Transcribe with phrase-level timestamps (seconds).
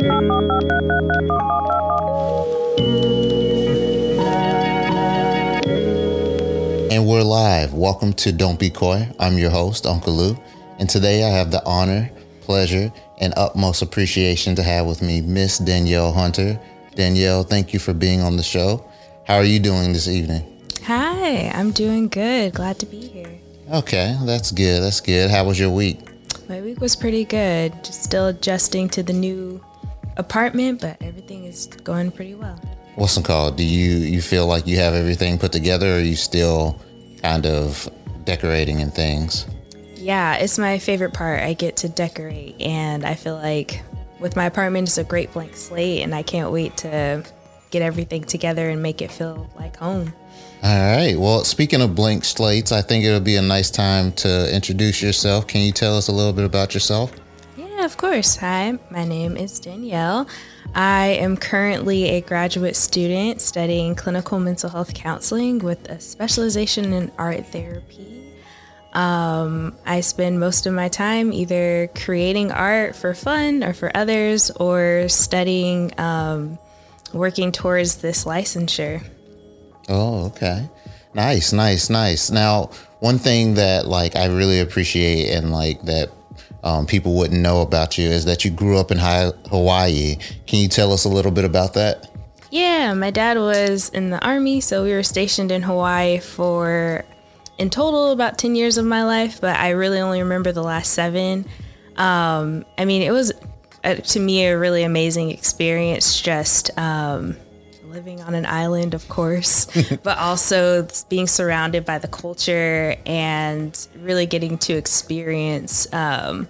[0.00, 0.10] And
[7.04, 7.74] we're live.
[7.74, 9.08] Welcome to Don't Be Koi.
[9.18, 10.38] I'm your host, Unkle Lew.
[10.78, 15.58] And today I have the honor, pleasure, and utmost appreciation to have with me Miss
[15.58, 16.60] Daniele Hunter.
[16.94, 18.88] Daniele, thank you for being on the show.
[19.24, 20.44] How are you doing this evening?
[20.84, 22.54] Hi, I'm doing good.
[22.54, 23.40] Glad to be here.
[23.72, 24.80] Okay, that's good.
[24.80, 25.28] That's good.
[25.28, 25.98] How was your week?
[26.48, 27.72] My week was pretty good.
[27.82, 29.60] Just still adjusting to the new
[30.18, 32.60] apartment, but everything is going pretty well.
[32.96, 33.56] What's it called?
[33.56, 36.80] Do you you feel like you have everything put together, or are you still
[37.22, 37.88] kind of
[38.24, 39.46] decorating and things?
[39.94, 41.40] Yeah, it's my favorite part.
[41.40, 43.82] I get to decorate, and I feel like
[44.20, 47.24] with my apartment, it's a great blank slate, and I can't wait to
[47.70, 50.12] get everything together and make it feel like home.
[50.62, 51.14] All right.
[51.16, 55.46] Well, speaking of blank slates, I think it'll be a nice time to introduce yourself.
[55.46, 57.12] Can you tell us a little bit about yourself?
[57.88, 58.36] Of course.
[58.36, 60.28] Hi, my name is Daniele.
[60.74, 67.10] I am currently a graduate student studying clinical mental health counseling with a specialization in
[67.16, 68.34] art therapy.
[68.92, 74.50] Um, I spend most of my time either creating art for fun or for others
[74.50, 76.58] or studying, um,
[77.14, 79.02] working towards this licensure.
[79.88, 80.68] Oh, okay.
[81.14, 82.30] Nice, nice, nice.
[82.30, 82.68] Now,
[83.00, 86.10] one thing that like I really appreciate and like that
[86.68, 90.16] um, people wouldn't know about you is that you grew up in Hawaii.
[90.46, 92.10] Can you tell us a little bit about that?
[92.50, 97.04] Yeah, my dad was in the army, so we were stationed in Hawaii for
[97.56, 100.92] in total about 10 years of my life, but I really only remember the last
[100.92, 101.46] seven.
[101.96, 103.32] Um, I mean, it was
[103.82, 107.34] uh, to me a really amazing experience just um,
[107.86, 109.66] living on an island, of course,
[110.02, 116.46] but also being surrounded by the culture and really getting to experience um,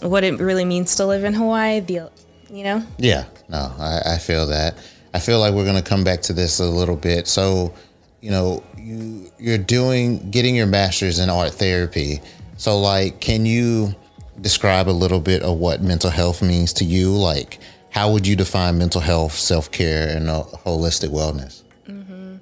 [0.00, 1.80] what it really means to live in Hawaii.
[1.80, 2.10] The,
[2.50, 2.82] you know?
[2.98, 4.76] Yeah, no, I, I feel that.
[5.14, 7.26] I feel like we're going to come back to this a little bit.
[7.26, 7.74] So,
[8.20, 12.20] you know, you you're doing getting your master's in art therapy.
[12.56, 13.94] So, like, can you
[14.40, 17.12] describe a little bit of what mental health means to you?
[17.12, 17.58] Like,
[17.90, 21.62] how would you define mental health, self care, and holistic wellness?
[21.86, 22.36] Mm-hmm.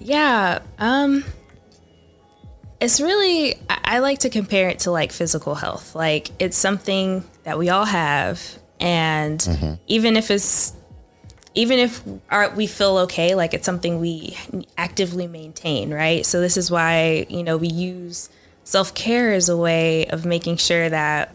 [0.00, 1.24] Yeah, um,
[2.84, 5.94] it's really I like to compare it to like physical health.
[5.94, 9.74] Like it's something that we all have, and mm-hmm.
[9.86, 10.74] even if it's
[11.54, 14.36] even if our, we feel okay, like it's something we
[14.76, 16.26] actively maintain, right?
[16.26, 18.28] So this is why you know we use
[18.64, 21.34] self care as a way of making sure that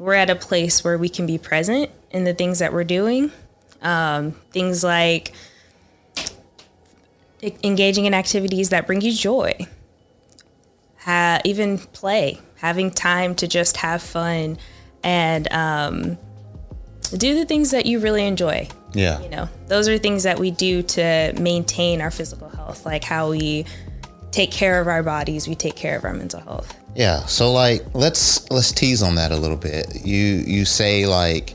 [0.00, 3.30] we're at a place where we can be present in the things that we're doing.
[3.82, 5.32] Um, things like
[7.62, 9.54] engaging in activities that bring you joy,
[10.98, 14.58] ha- even play, having time to just have fun
[15.02, 16.18] and um,
[17.16, 18.68] do the things that you really enjoy.
[18.92, 19.20] Yeah.
[19.20, 23.30] You know, those are things that we do to maintain our physical health, like how
[23.30, 23.64] we
[24.30, 26.74] take care of our bodies, we take care of our mental health.
[26.94, 27.24] Yeah.
[27.26, 30.04] So like let's let's tease on that a little bit.
[30.04, 31.54] You you say like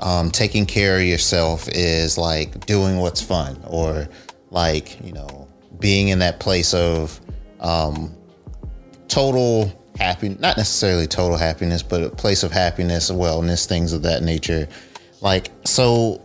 [0.00, 4.08] um, taking care of yourself is like doing what's fun or
[4.50, 7.20] like you know being in that place of
[7.60, 8.14] um,
[9.10, 14.22] total happy not necessarily total happiness but a place of happiness wellness things of that
[14.22, 14.68] nature.
[15.20, 16.22] Like so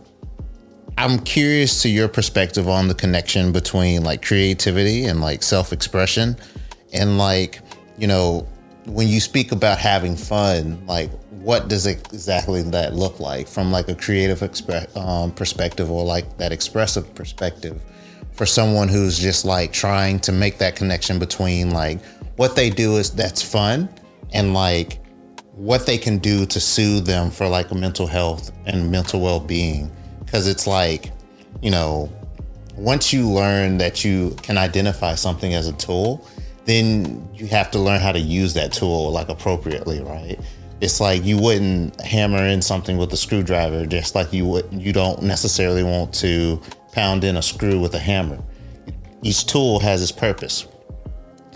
[0.96, 6.36] i'm curious to your perspective on the connection between like creativity and like self-expression.
[6.92, 7.60] And like
[7.98, 8.48] you know
[8.86, 13.88] when you speak about having fun like what does exactly that look like from like
[13.88, 17.80] a creative exp- um, perspective or like that expressive perspective
[18.32, 22.00] for someone who's just like trying to make that connection between like
[22.36, 23.88] what they do is that's fun
[24.32, 25.00] and like
[25.52, 29.90] what they can do to soothe them for like mental health and mental well-being.
[30.24, 31.12] Because it's like
[31.62, 32.12] you know
[32.76, 36.26] once you learn that you can identify something as a tool
[36.66, 40.38] then you have to learn how to use that tool like appropriately right?
[40.82, 44.92] It's like you wouldn't hammer in something with a screwdriver just like you would you
[44.92, 46.60] don't necessarily want to
[46.92, 48.38] pound in a screw with a hammer.
[49.22, 50.66] Each tool has its purpose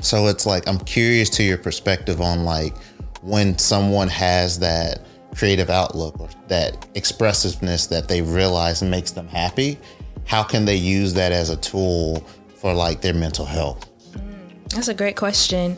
[0.00, 2.76] so it's like i'm curious to your perspective on like
[3.23, 9.79] when someone has that creative outlook or that expressiveness that they realize makes them happy
[10.26, 12.26] how can they use that as a tool
[12.56, 15.76] for like their mental health mm, that's a great question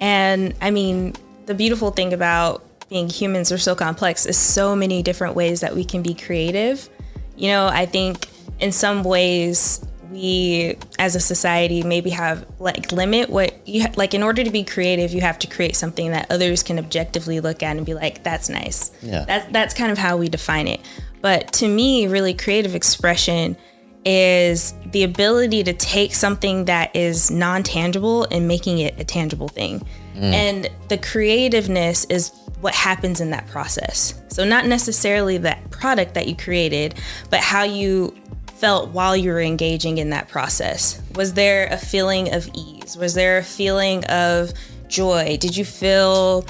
[0.00, 1.12] and i mean
[1.46, 5.74] the beautiful thing about being humans are so complex is so many different ways that
[5.74, 6.88] we can be creative.
[7.36, 8.28] You know, I think
[8.60, 14.14] in some ways we as a society maybe have like limit what you ha- like
[14.14, 17.62] in order to be creative you have to create something that others can objectively look
[17.62, 20.80] at and be like that's nice yeah that's that's kind of how we define it
[21.26, 23.56] But to me, really creative expression
[24.04, 29.48] is the ability to take something that is non tangible and making it a tangible
[29.48, 29.84] thing.
[30.14, 30.32] Mm.
[30.32, 32.30] And the creativeness is
[32.60, 34.22] what happens in that process.
[34.28, 36.94] So, not necessarily that product that you created,
[37.28, 38.14] but how you
[38.56, 41.00] felt while you were engaging in that process.
[41.14, 42.96] Was there a feeling of ease?
[42.96, 44.52] Was there a feeling of
[44.88, 45.36] joy?
[45.38, 46.44] Did you feel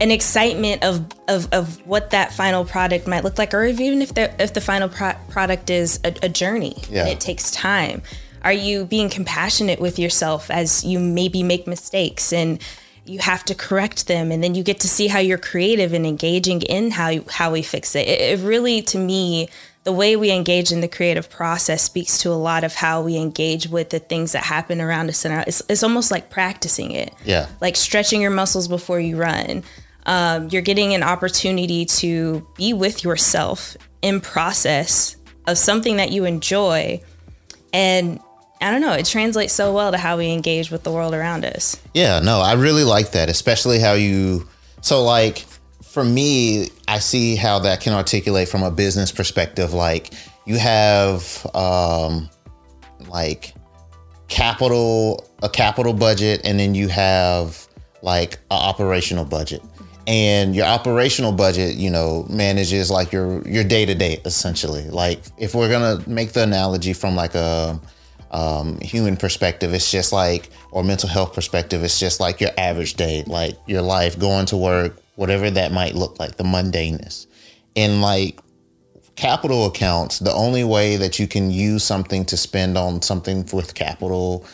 [0.00, 4.14] an excitement of, of, of what that final product might look like, or even if
[4.14, 7.02] the if the final pro- product is a, a journey yeah.
[7.02, 8.02] and it takes time.
[8.42, 12.60] Are you being compassionate with yourself as you maybe make mistakes and
[13.04, 16.06] you have to correct them, and then you get to see how you're creative and
[16.06, 18.06] engaging in how you, how we fix it.
[18.06, 18.40] it.
[18.40, 19.48] It really, to me,
[19.84, 23.16] the way we engage in the creative process speaks to a lot of how we
[23.16, 27.12] engage with the things that happen around us and it's, it's almost like practicing it.
[27.24, 27.48] Yeah.
[27.60, 29.64] Like stretching your muscles before you run.
[30.06, 36.24] Um, you're getting an opportunity to be with yourself in process of something that you
[36.24, 37.00] enjoy.
[37.72, 38.20] And
[38.60, 41.44] i don't know it translates so well to how we engage with the world around
[41.44, 41.76] us.
[41.94, 44.48] Yeah no i really like that especially how you
[44.82, 45.44] so like
[45.92, 49.72] for me i see how that can articulate from a business perspective.
[49.74, 50.12] Like
[50.46, 52.30] you have um
[53.08, 53.54] like
[54.28, 57.66] capital a capital budget and then you have
[58.02, 59.62] like an operational budget.
[60.06, 64.88] And your operational budget you know manages like your your day to day essentially.
[64.88, 67.80] Like if we're gonna make the analogy from like a
[68.30, 72.94] um, human perspective it's just like or mental health perspective it's just like your average
[72.94, 77.26] day like your life going to work whatever that might look like the mundaneness
[77.74, 78.38] in like
[79.16, 83.74] capital accounts the only way that you can use something to spend on something with
[83.74, 84.46] capital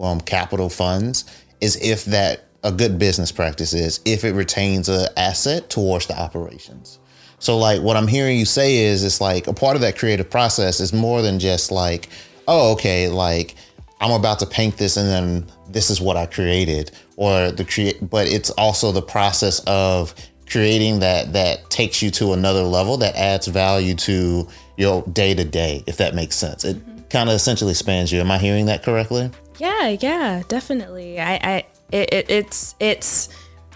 [0.00, 1.24] um, capital funds
[1.60, 6.18] is if that a good business practice is if it retains an asset towards the
[6.18, 6.98] operations.
[7.38, 10.28] So like what I'm hearing you say is it's like a part of that creative
[10.28, 12.08] process is more than just like,
[12.48, 13.54] oh, okay, like
[14.00, 18.10] I'm about to paint this and then this is what I created or the create
[18.10, 20.14] but it's also the process of
[20.48, 24.46] creating that that takes you to another level that adds value to
[24.76, 26.64] your day to day if that makes sense.
[26.64, 27.02] It mm-hmm.
[27.08, 28.20] kind of essentially spans you.
[28.20, 29.30] Am I hearing that correctly?
[29.58, 31.18] Yeah, yeah, definitely.
[31.18, 33.28] I, I it, it, it's it's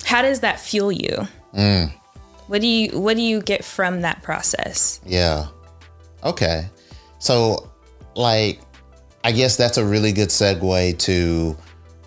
[0.05, 1.27] how does that fuel you?
[1.55, 1.93] Mm.
[2.47, 5.01] What do you what do you get from that process?
[5.07, 5.47] Yeah.
[6.25, 6.69] Okay.
[7.19, 7.71] So
[8.15, 8.61] like
[9.23, 11.57] I guess that's a really good segue to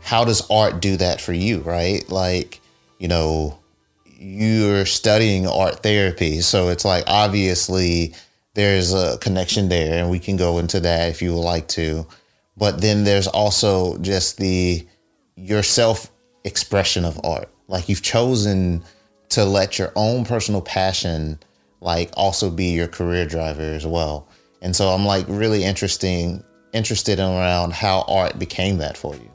[0.01, 2.07] how does art do that for you, right?
[2.09, 2.59] Like,
[2.99, 3.59] you know,
[4.05, 8.13] you're studying art therapy, so it's like obviously
[8.53, 12.07] there's a connection there and we can go into that if you would like to.
[12.55, 14.87] But then there's also just the
[15.35, 16.11] your self
[16.43, 17.49] expression of art.
[17.67, 18.83] Like you've chosen
[19.29, 21.39] to let your own personal passion
[21.81, 24.27] like also be your career driver as well.
[24.61, 26.43] And so I'm like really interesting
[26.73, 29.29] interested in around how art became that for you.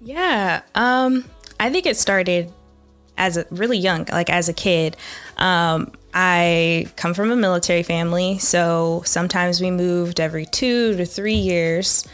[0.00, 0.62] Yeah.
[0.74, 1.24] Um
[1.58, 2.52] I think it started
[3.18, 4.96] as a really young, like as a kid.
[5.36, 11.34] Um I come from a military family, so sometimes we moved every 2 to 3
[11.34, 12.06] years.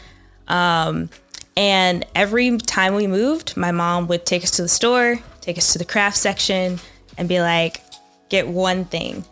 [0.47, 1.09] Um
[1.55, 5.73] and every time we moved, my mom would take us to the store, take us
[5.73, 6.79] to the craft section,
[7.17, 7.81] and be like,
[8.29, 9.23] get one thing.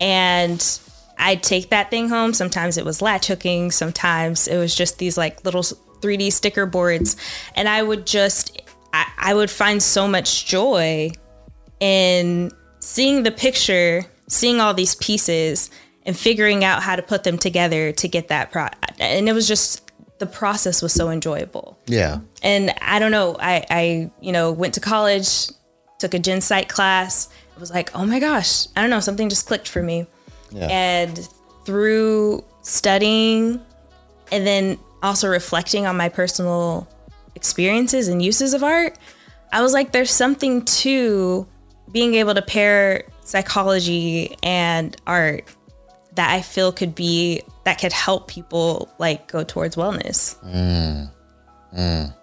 [0.00, 0.60] And
[1.18, 2.32] I'd take that thing home.
[2.32, 7.16] Sometimes it was latch hooking, sometimes it was just these like little 3D sticker boards.
[7.54, 8.60] And I would just,
[8.92, 11.10] I, I would find so much joy
[11.80, 15.70] in seeing the picture, seeing all these pieces,
[16.06, 18.98] and figuring out how to put them together to get that product.
[18.98, 21.78] And it was just the process was so enjoyable.
[21.86, 22.20] Yeah.
[22.42, 25.48] And I don't know, I, I, you know, went to college,
[25.98, 27.28] took a gen psych class.
[27.54, 30.06] It was like, oh my gosh, I don't know, something just clicked for me.
[30.50, 30.68] Yeah.
[30.70, 31.28] And
[31.64, 33.60] through studying
[34.32, 36.88] and then also reflecting on my personal
[37.34, 38.98] experiences and uses of art,
[39.52, 41.46] I was like, there's something to
[41.92, 45.44] being able to pair psychology and art
[46.14, 50.36] that I feel could be that could help people like go towards wellness.
[50.44, 51.10] Mm.
[51.76, 52.14] Mm.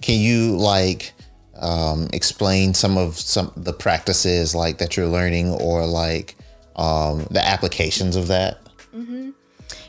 [0.00, 1.12] Can you like
[1.56, 6.36] um, explain some of some the practices like that you're learning or like
[6.80, 8.58] um, the applications of that?
[8.94, 9.30] Mm-hmm.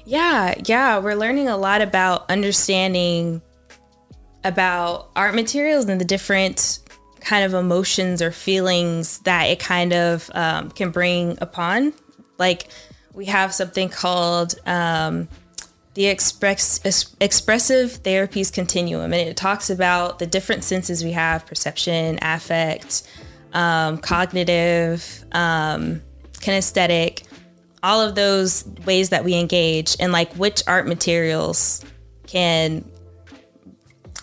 [0.06, 3.42] Yeah, yeah, we're learning a lot about understanding
[4.44, 6.80] about art materials and the different
[7.22, 11.94] kind of emotions or feelings that it kind of um, can bring upon.
[12.38, 12.68] Like
[13.14, 15.30] we have something called um,
[15.94, 22.18] the express, expressive therapies continuum, and it talks about the different senses we have perception,
[22.22, 23.04] affect,
[23.54, 26.02] um, cognitive, um,
[26.42, 27.24] kinesthetic,
[27.84, 31.84] all of those ways that we engage and like which art materials
[32.28, 32.86] can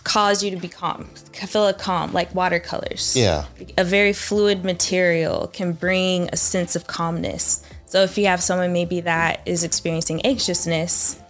[0.04, 3.16] cause you to be calm, feel a calm, like watercolors.
[3.16, 3.44] Yeah.
[3.76, 7.62] A very fluid material can bring a sense of calmness.
[7.86, 11.20] So if you have someone maybe that is experiencing anxiousness,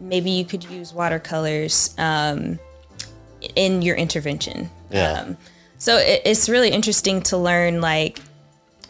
[0.00, 2.58] maybe you could use watercolors um,
[3.54, 4.70] in your intervention.
[4.90, 5.20] Yeah.
[5.20, 5.36] Um,
[5.78, 8.20] so it, it's really interesting to learn like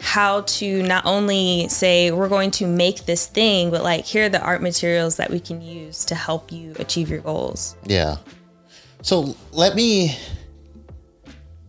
[0.01, 4.29] how to not only say we're going to make this thing, but like here are
[4.29, 7.77] the art materials that we can use to help you achieve your goals.
[7.85, 8.17] Yeah.
[9.03, 10.17] So let me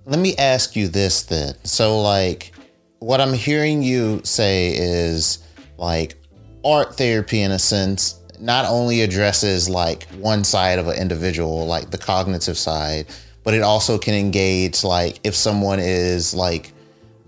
[0.05, 1.55] let me ask you this then.
[1.63, 2.53] So like
[2.99, 5.39] what I'm hearing you say is
[5.77, 6.15] like
[6.65, 11.89] art therapy in a sense not only addresses like one side of an individual, like
[11.89, 13.07] the cognitive side,
[13.43, 16.73] but it also can engage like if someone is like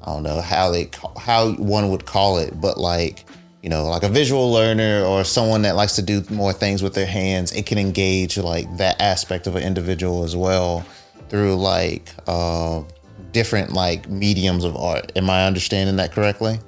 [0.10, 3.26] I don't know how they how one would call it, but like
[3.62, 6.94] you know, like a visual learner or someone that likes to do more things with
[6.94, 10.86] their hands, it can engage like that aspect of an individual as well
[11.28, 12.82] through like uh,
[13.34, 15.12] different like mediums of art.
[15.16, 16.60] Am I understanding that correctly?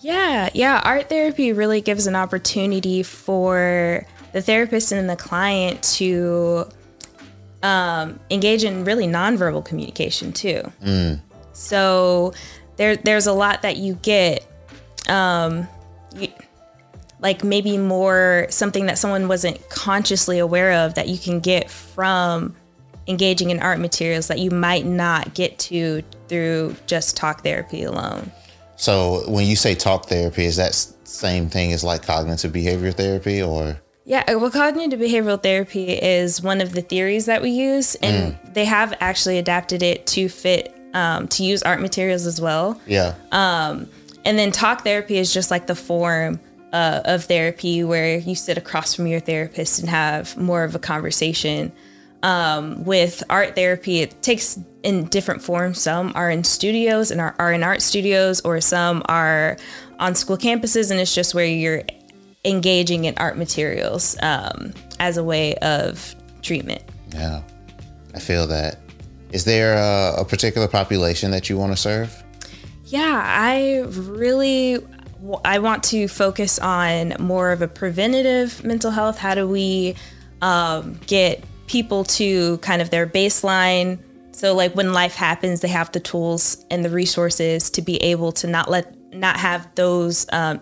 [0.00, 0.80] Yeah, yeah.
[0.82, 6.66] Art therapy really gives an opportunity for the therapist and the client to
[7.62, 10.62] um, engage in really nonverbal communication too.
[10.82, 11.20] Mm.
[11.52, 12.32] So
[12.80, 14.46] there, there's a lot that you get.
[15.06, 15.68] Um,
[16.16, 16.28] you,
[17.20, 22.56] like maybe more something that someone wasn't consciously aware of that you can get from
[23.06, 28.32] engaging in art materials that you might not get to through just talk therapy alone.
[28.76, 33.42] So when you say talk therapy, is that same thing as like cognitive behavior therapy
[33.42, 33.78] or?
[34.06, 38.32] Yeah, uh, well, cognitive behavioral therapy is one of the theories that we use, and
[38.32, 38.54] mm.
[38.54, 42.80] they have actually adapted it to fit um, to use art materials as well.
[42.86, 43.14] Yeah.
[43.32, 43.88] Um,
[44.24, 46.40] and then talk therapy is just like the form
[46.72, 50.78] uh, of therapy where you sit across from your therapist and have more of a
[50.78, 51.72] conversation.
[52.22, 55.80] Um, with art therapy, it takes in different forms.
[55.80, 59.56] Some are in studios and are, are in art studios, or some are
[59.98, 61.82] on school campuses, and it's just where you're
[62.44, 66.82] engaging in art materials um, as a way of treatment.
[67.14, 67.42] Yeah,
[68.14, 68.78] I feel that.
[69.32, 72.22] Is there a, a particular population that you want to serve?
[72.86, 74.78] Yeah, I really
[75.44, 79.18] I want to focus on more of a preventative mental health.
[79.18, 79.94] How do we
[80.42, 83.98] um, get people to kind of their baseline?
[84.32, 88.32] So, like when life happens, they have the tools and the resources to be able
[88.32, 90.60] to not let not have those um,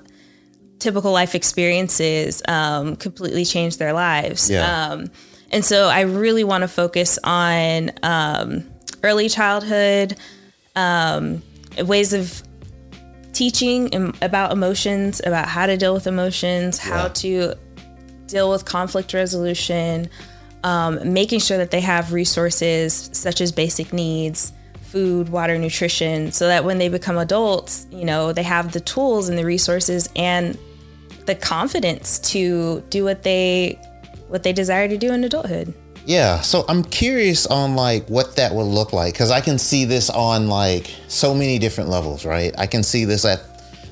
[0.79, 4.51] typical life experiences um, completely change their lives.
[4.51, 4.93] Yeah.
[5.51, 8.65] And so, I really want to focus on um,
[9.03, 10.17] early childhood
[10.77, 11.43] um,
[11.79, 12.43] ways of
[13.33, 17.55] teaching about emotions, about how to deal with emotions, how to
[18.27, 20.09] deal with conflict resolution,
[20.65, 24.53] um, making sure that they have resources such as basic needs,
[24.83, 29.29] food, water, nutrition, so that when they become adults, you know, they have the tools
[29.29, 30.59] and the resources and
[31.27, 33.79] the confidence to do what they
[34.29, 35.75] what they desire to do in adulthood.
[36.07, 39.85] Yeah, so I'm curious on like what that would look like because I can see
[39.85, 42.55] this on like so many different levels, right?
[42.57, 43.43] I can see this at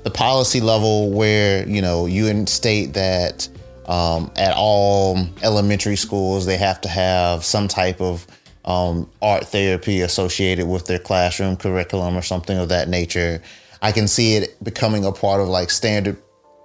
[0.03, 3.49] the policy level where you know you state that
[3.87, 8.27] um, at all elementary schools they have to have some type of
[8.65, 13.43] um, art therapy associated with their classroom curriculum or something of that nature.
[13.83, 16.17] I can see it becoming a part of like standard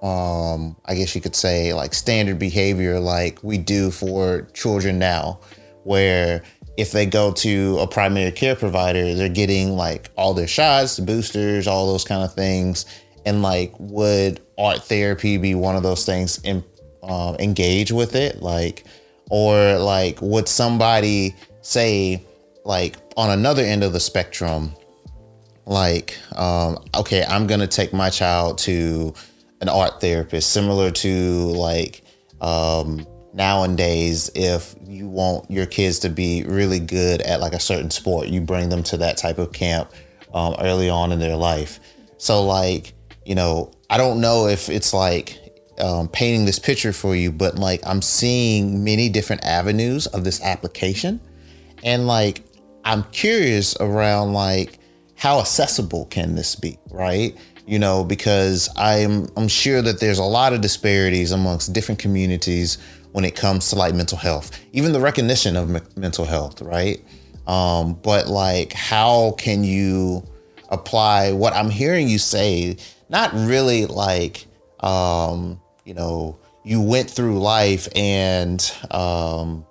[0.01, 5.39] um, I guess you could say like standard behavior like we do for children now,
[5.83, 6.43] where
[6.77, 11.03] if they go to a primary care provider, they're getting like all their shots, the
[11.03, 12.85] boosters, all those kind of things.
[13.25, 16.63] And like, would art therapy be one of those things in,
[17.03, 18.41] uh, engage with it?
[18.41, 18.85] Like,
[19.29, 22.23] or like, would somebody say,
[22.65, 24.73] like, on another end of the spectrum,
[25.67, 29.13] like, um, okay, I'm gonna take my child to
[29.61, 32.03] an art therapist, similar to like
[32.41, 37.91] um, nowadays, if you want your kids to be really good at like a certain
[37.91, 39.91] sport, you bring them to that type of camp
[40.33, 41.79] um, early on in their life.
[42.17, 42.93] So, like,
[43.25, 45.37] you know, I don't know if it's like
[45.79, 50.41] um, painting this picture for you, but like I'm seeing many different avenues of this
[50.41, 51.19] application.
[51.83, 52.43] And like,
[52.83, 54.79] I'm curious around like
[55.15, 57.37] how accessible can this be, right?
[57.65, 62.77] You know, because I'm I'm sure that there's a lot of disparities amongst different communities
[63.11, 67.03] when it comes to like mental health, even the recognition of m- mental health, right?
[67.47, 70.23] Um, but like, how can you
[70.69, 72.77] apply what I'm hearing you say?
[73.09, 74.45] Not really like
[74.81, 79.65] um, you know, you went through life and, um,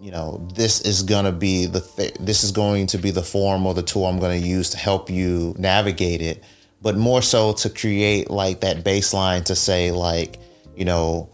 [0.00, 3.66] you know, this is to be the, th- this is going to be the form
[3.66, 6.42] or the tool I'm to use to help you navigate it,
[6.82, 10.38] but more so to create like that baseline to say like,
[10.76, 11.28] you know,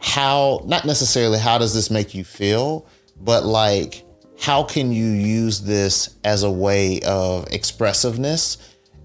[0.00, 2.86] how, not necessarily how does this make you feel,
[3.20, 4.04] but like,
[4.38, 8.56] how can you use this as a way of expressiveness?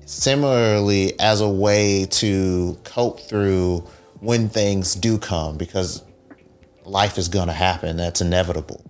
[0.06, 3.80] Similarly, as a way to cope through
[4.20, 6.04] when things do come, because
[6.86, 7.98] life is going to happen.
[7.98, 8.86] That's inevitable.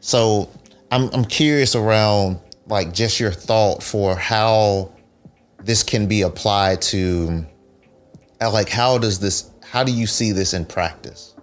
[0.00, 0.50] So
[0.90, 4.92] I'm, I'm curious around like just your thought for how
[5.66, 7.44] this can be applied to
[8.40, 11.34] like how does this how do you see this in practice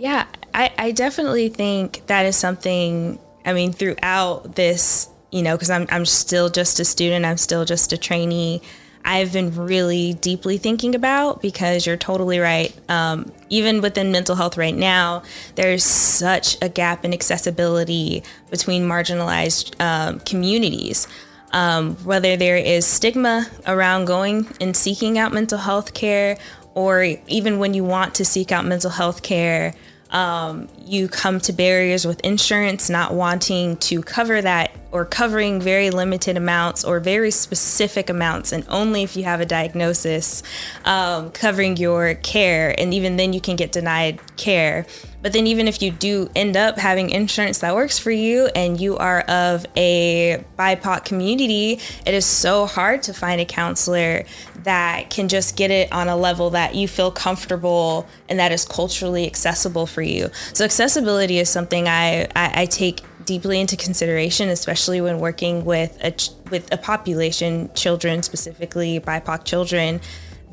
[0.00, 5.68] Yeah, I, I definitely think that is something, I mean, throughout this, you know, because
[5.68, 8.62] I'm, I'm still just a student, I'm still just a trainee.
[9.04, 12.74] I've been really deeply thinking about because you're totally right.
[12.88, 15.22] Um, even within mental health right now,
[15.54, 21.06] there's such a gap in accessibility between marginalized um, communities.
[21.52, 26.38] Um, whether there is stigma around going and seeking out mental health care,
[26.74, 29.74] or even when you want to seek out mental health care,
[30.10, 35.90] um, you come to barriers with insurance not wanting to cover that or covering very
[35.90, 40.42] limited amounts or very specific amounts and only if you have a diagnosis
[40.84, 42.74] um, covering your care.
[42.78, 44.86] And even then you can get denied care
[45.22, 48.80] but then even if you do end up having insurance that works for you and
[48.80, 54.24] you are of a bipoc community it is so hard to find a counselor
[54.64, 58.64] that can just get it on a level that you feel comfortable and that is
[58.64, 60.28] culturally accessible for you.
[60.52, 65.96] So accessibility is something I, I, I take deeply into consideration, especially when working with
[66.02, 66.14] a
[66.50, 70.00] with a population, children specifically BIPOC children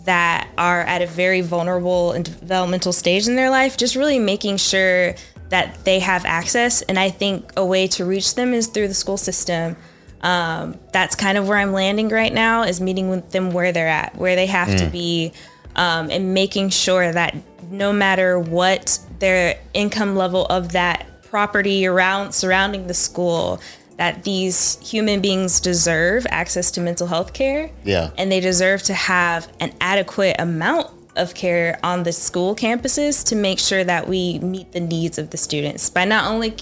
[0.07, 3.75] that are at a very vulnerable and developmental stage in their life.
[3.75, 5.15] Just really making sure
[5.49, 8.93] that they have access, and I think a way to reach them is through the
[8.93, 9.75] school system.
[10.21, 13.87] Um, that's kind of where I'm landing right now is meeting with them where they're
[13.87, 14.79] at, where they have mm.
[14.79, 15.33] to be,
[15.75, 17.35] um, and making sure that
[17.69, 23.59] no matter what their income level of that property around surrounding the school,
[23.97, 27.69] that these human beings deserve access to mental health care.
[27.83, 28.11] Yeah.
[28.17, 33.35] And they deserve to have an adequate amount of care on the school campuses to
[33.35, 36.55] make sure that we meet the needs of the students by not only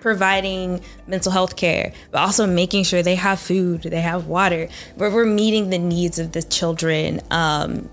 [0.00, 5.10] providing mental health care, but also making sure they have food, they have water, where
[5.10, 7.88] we're meeting the needs of the children, um,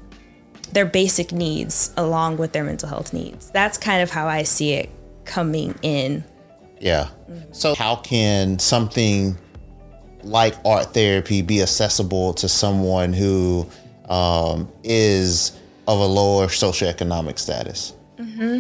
[0.71, 3.51] their basic needs along with their mental health needs.
[3.51, 4.89] That's kind of how I see it
[5.25, 6.23] coming in.
[6.79, 7.09] Yeah.
[7.29, 7.53] Mm-hmm.
[7.53, 9.37] So, how can something
[10.23, 13.67] like art therapy be accessible to someone who
[14.09, 17.93] um, is of a lower socioeconomic status?
[18.17, 18.59] Mm-hmm.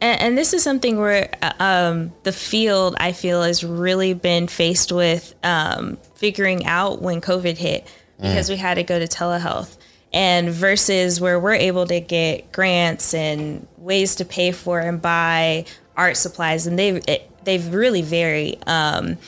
[0.00, 4.48] And, and this is something where uh, um, the field, I feel, has really been
[4.48, 8.50] faced with um, figuring out when COVID hit because mm.
[8.50, 9.76] we had to go to telehealth.
[10.12, 15.64] And versus where we're able to get grants and ways to pay for and buy
[15.96, 17.00] art supplies, and they
[17.44, 18.58] they've really vary.
[18.66, 19.18] Um,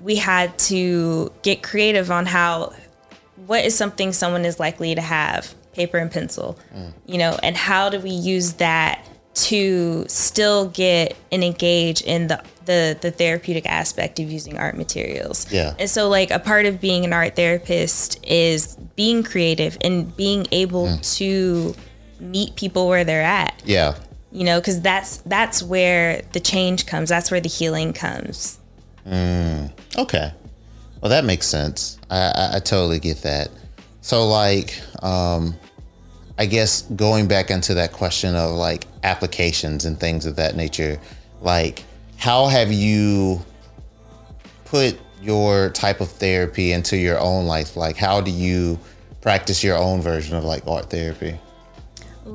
[0.00, 2.72] we had to get creative on how
[3.46, 6.92] what is something someone is likely to have paper and pencil, mm.
[7.06, 12.42] you know, and how do we use that to still get and engage in the,
[12.66, 15.50] the the therapeutic aspect of using art materials.
[15.50, 15.74] Yeah.
[15.78, 20.46] And so like a part of being an art therapist is being creative and being
[20.52, 21.16] able mm.
[21.16, 21.74] to
[22.20, 23.60] meet people where they're at.
[23.64, 23.96] Yeah.
[24.34, 27.08] You know, cuz that's that's where the change comes.
[27.08, 28.58] That's where the healing comes.
[29.06, 29.70] Mm.
[29.96, 30.32] Okay.
[31.00, 31.98] Well, that makes sense.
[32.10, 33.48] I, I, I totally get that.
[34.00, 35.54] So like um
[36.36, 40.98] I guess going back into that question of like applications and things of that nature,
[41.40, 41.84] like
[42.16, 43.40] how have you
[44.64, 47.76] put your type of therapy into your own life?
[47.76, 48.80] Like how do you
[49.20, 51.38] practice your own version of like art therapy?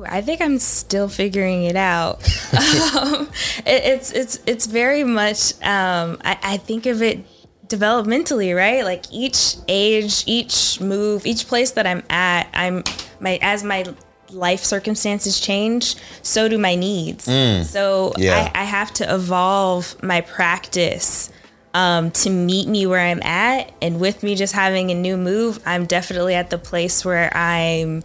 [0.08, 2.22] I think I'm still figuring it out.
[2.96, 3.28] um,
[3.66, 5.52] it, it's it's it's very much.
[5.62, 7.24] Um, I, I think of it
[7.66, 8.84] developmentally, right?
[8.84, 12.84] Like each age, each move, each place that I'm at, I'm
[13.20, 13.84] my as my
[14.30, 17.26] life circumstances change, so do my needs.
[17.26, 18.50] Mm, so yeah.
[18.54, 21.32] I, I, have to evolve my practice
[21.74, 23.72] um, to meet me where I'm at.
[23.82, 28.04] And with me just having a new move, I'm definitely at the place where I'm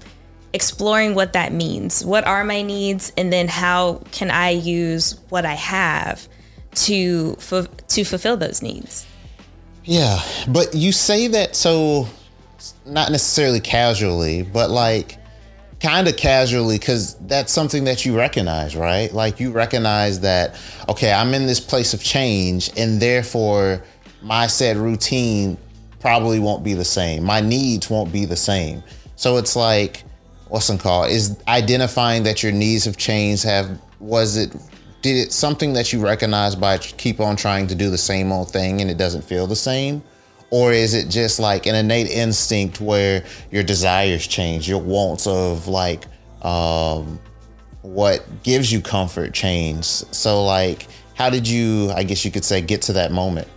[0.56, 2.04] exploring what that means.
[2.04, 3.12] What are my needs?
[3.18, 6.28] And then how can I use what I have
[6.76, 9.06] to, fu- to fulfill those needs?
[9.84, 12.08] Yeah, but you say that so
[12.86, 15.18] not necessarily casually, but like
[15.80, 19.14] kind of casually because that's something that you recognize, right?
[19.14, 23.84] Like you recognize that, okay, I'm in this place of change, and therefore
[24.24, 25.58] my said routine
[26.00, 27.24] probably won't be the same.
[27.24, 28.82] My needs won't be the same.
[29.16, 30.04] So it's like,
[30.48, 31.10] what's it called?
[31.10, 33.44] Is identifying that your needs have changed.
[33.44, 34.56] Have was it?
[35.02, 38.52] Did it something that you recognize by keep on trying to do the same old
[38.52, 40.04] thing and it doesn't feel the same?
[40.52, 45.68] or is it just like an innate instinct where your desires change your wants of
[45.68, 46.06] like
[46.44, 47.20] um,
[47.82, 52.62] what gives you comfort change so like how did you i guess you could say
[52.62, 53.48] get to that moment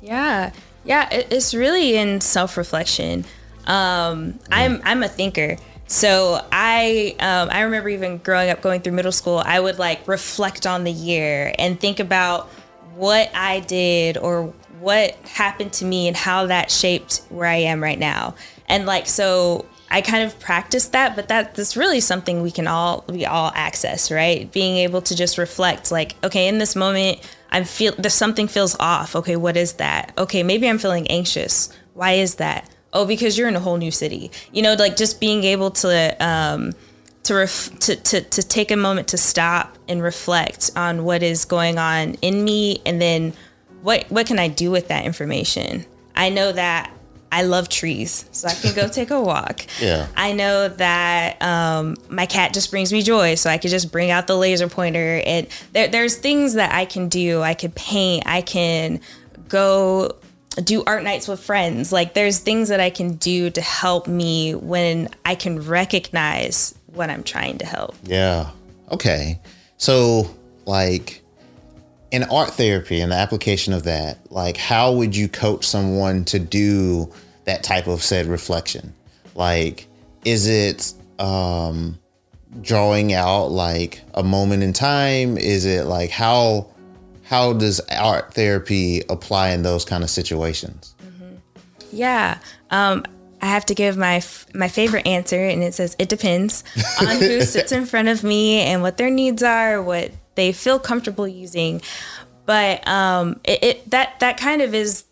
[0.00, 0.50] yeah
[0.84, 3.24] yeah it's really in self-reflection
[3.66, 5.56] um, i'm i'm a thinker
[5.90, 10.06] so I um, I remember even growing up, going through middle school, I would like
[10.06, 12.46] reflect on the year and think about
[12.94, 17.82] what I did or what happened to me and how that shaped where I am
[17.82, 18.36] right now.
[18.68, 22.68] And like so I kind of practiced that, but that that's really something we can
[22.68, 24.50] all we all access, right?
[24.52, 27.18] Being able to just reflect like, okay, in this moment
[27.50, 29.16] I'm feel there's something feels off.
[29.16, 30.12] Okay, what is that?
[30.16, 31.68] Okay, maybe I'm feeling anxious.
[31.94, 32.70] Why is that?
[32.92, 34.30] Oh, because you're in a whole new city.
[34.52, 36.72] You know, like just being able to um
[37.22, 41.44] to, ref- to, to, to take a moment to stop and reflect on what is
[41.44, 43.34] going on in me and then
[43.82, 45.84] what what can I do with that information?
[46.14, 46.92] I know that
[47.32, 49.64] I love trees, so I can go take a walk.
[49.80, 50.08] Yeah.
[50.16, 54.10] I know that um, my cat just brings me joy, so I could just bring
[54.10, 55.22] out the laser pointer.
[55.24, 57.40] And there, there's things that I can do.
[57.40, 58.24] I could paint.
[58.26, 59.00] I can
[59.48, 60.16] go
[60.56, 61.92] do art nights with friends.
[61.92, 67.10] Like there's things that I can do to help me when I can recognize what
[67.10, 67.94] I'm trying to help.
[68.04, 68.50] Yeah.
[68.90, 69.40] Okay.
[69.76, 70.34] So
[70.66, 71.22] like
[72.10, 76.38] in art therapy and the application of that, like how would you coach someone to
[76.38, 77.12] do
[77.44, 78.92] that type of said reflection?
[79.34, 79.86] Like,
[80.24, 81.98] is it um,
[82.60, 85.38] drawing out like a moment in time?
[85.38, 86.66] Is it like how
[87.30, 90.96] how does art therapy apply in those kind of situations?
[91.00, 91.36] Mm-hmm.
[91.92, 92.40] Yeah.
[92.70, 93.04] Um,
[93.40, 94.20] I have to give my
[94.52, 96.64] my favorite answer, and it says it depends
[97.00, 100.80] on who sits in front of me and what their needs are, what they feel
[100.80, 101.82] comfortable using.
[102.46, 105.04] But um, it, it that that kind of is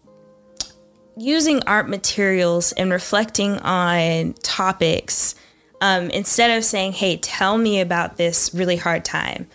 [1.16, 5.36] using art materials and reflecting on topics
[5.80, 9.46] um, instead of saying, "Hey, tell me about this really hard time."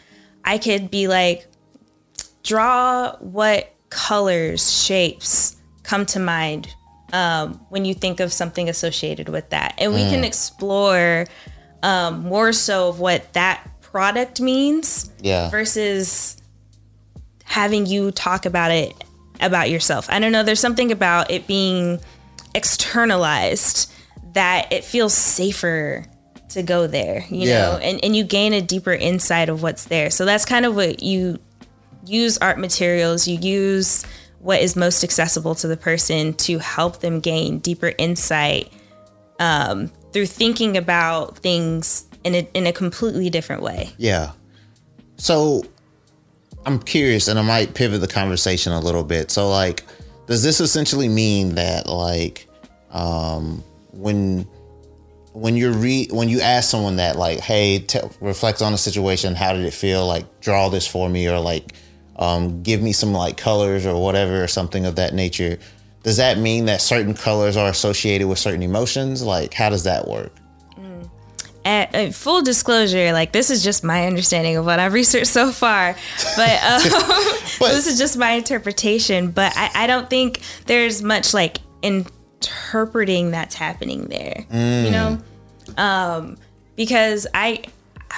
[0.45, 1.47] I could be like,
[2.43, 6.67] draw what colors, shapes come to mind
[7.11, 10.09] um, when you think of something associated with that, and we mm.
[10.09, 11.25] can explore
[11.83, 15.49] um, more so of what that product means yeah.
[15.49, 16.41] versus
[17.43, 18.91] having you talk about it
[19.39, 20.07] about yourself.
[20.09, 21.99] I don't know, there's something about it being
[22.55, 23.91] externalized
[24.33, 26.05] that it feels safer
[26.49, 27.59] to go there, you yeah.
[27.59, 30.09] know, and, and you gain a deeper insight of what's there.
[30.09, 31.39] So that's kind of what you
[32.05, 34.05] use art materials, you use
[34.39, 38.71] what is most accessible to the person to help them gain deeper insight
[39.39, 43.89] um, through thinking about things in a, in a completely different way.
[43.97, 44.31] Yeah.
[45.17, 45.63] So
[46.65, 49.31] I'm curious, and I might pivot the conversation a little bit.
[49.31, 49.83] So, like,
[50.27, 52.47] does this essentially mean that, like,
[52.91, 54.47] um, when
[55.33, 59.35] when you re when you ask someone that, like, hey, t- reflect on the situation,
[59.35, 60.05] how did it feel?
[60.07, 61.73] Like, draw this for me, or like,
[62.17, 65.57] um, give me some like colors or whatever, or something of that nature.
[66.03, 69.21] Does that mean that certain colors are associated with certain emotions?
[69.21, 70.33] Like, how does that work?
[71.65, 75.51] at, uh, full disclosure, like this is just my understanding of what I've researched so
[75.51, 75.95] far,
[76.35, 76.81] but, um,
[77.59, 79.31] but this is just my interpretation.
[79.31, 84.85] But I, I, don't think there's much like interpreting that's happening there, mm.
[84.85, 85.19] you know,
[85.77, 86.37] um,
[86.75, 87.63] because I,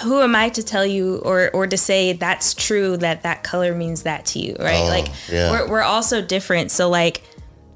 [0.03, 3.73] who am I to tell you or or to say that's true that that color
[3.73, 4.83] means that to you, right?
[4.83, 5.51] Oh, like yeah.
[5.51, 7.23] we're we're also different, so like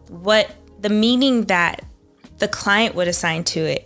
[0.09, 1.83] what the meaning that
[2.39, 3.85] the client would assign to it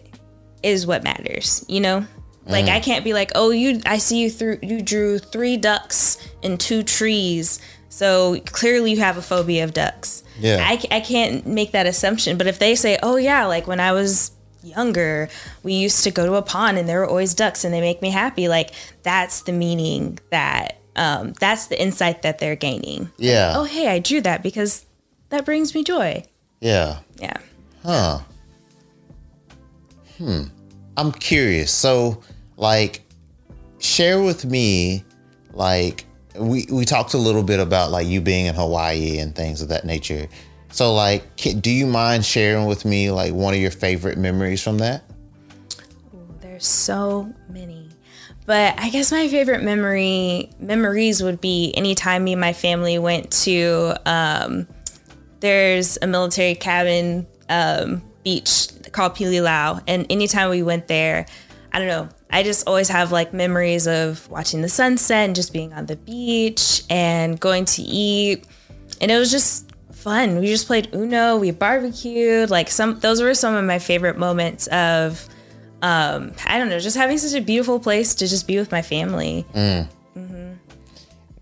[0.62, 2.06] is what matters, you know?
[2.46, 2.70] Like mm.
[2.70, 6.60] I can't be like, "Oh, you I see you through you drew 3 ducks and
[6.60, 10.24] 2 trees." So clearly you have a phobia of ducks.
[10.40, 10.58] Yeah.
[10.60, 13.94] I, I can't make that assumption, but if they say, "Oh yeah, like when I
[13.94, 14.32] was
[14.64, 15.30] younger,
[15.62, 18.02] we used to go to a pond and there were always ducks and they make
[18.02, 18.72] me happy." Like
[19.04, 23.12] that's the meaning that um, that's the insight that they're gaining.
[23.18, 23.50] Yeah.
[23.50, 24.86] Like, oh, hey, I drew that because
[25.30, 26.24] that brings me joy.
[26.60, 27.00] Yeah.
[27.20, 27.38] Yeah.
[27.84, 28.20] Huh.
[30.18, 30.44] Hmm.
[30.96, 31.72] I'm curious.
[31.72, 32.22] So,
[32.56, 33.02] like,
[33.80, 35.04] share with me,
[35.52, 39.62] like, we we talked a little bit about like you being in Hawaii and things
[39.62, 40.28] of that nature.
[40.74, 44.80] So, like, do you mind sharing with me like one of your favorite memories from
[44.80, 45.04] that?
[46.42, 47.90] There's so many.
[48.48, 53.32] But I guess my favorite memory memories would be anytime me and my family went
[53.44, 54.68] to um,
[55.42, 61.28] there's a military cabin um, beach called Pililaau, and anytime we went there,
[61.72, 62.10] I don't know.
[62.32, 65.98] I just always have like memories of watching the sunset and just being on the
[65.98, 68.48] beach and going to eat,
[69.00, 69.73] and it was just
[70.04, 70.40] fun.
[70.40, 72.50] We just played Uno, we barbecued.
[72.50, 75.28] Like some, those were some of my favorite moments of
[75.84, 78.82] um, I don't know, just having such a beautiful place to just be with my
[78.82, 79.46] family.
[79.54, 79.90] Mm.
[80.18, 80.54] Mm-hmm.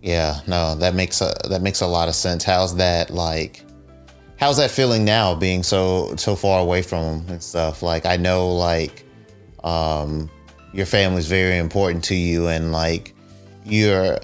[0.02, 2.43] Yeah, no, that makes a that makes a lot of sense.
[2.43, 3.63] How's that like?
[4.38, 7.84] How's that feeling now, being so so far away from them and stuff?
[7.84, 9.06] Like, I know like
[9.63, 10.28] um,
[10.74, 13.13] your family's very important to you, and like
[13.63, 14.17] you're